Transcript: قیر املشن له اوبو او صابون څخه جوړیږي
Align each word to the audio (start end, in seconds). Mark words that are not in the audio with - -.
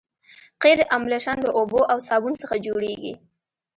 قیر 0.61 0.79
املشن 0.97 1.37
له 1.45 1.49
اوبو 1.59 1.81
او 1.91 1.97
صابون 2.07 2.33
څخه 2.41 2.55
جوړیږي 2.65 3.13